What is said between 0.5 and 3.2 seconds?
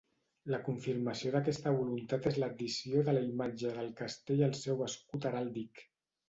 La confirmació d'aquesta voluntat és l'addició de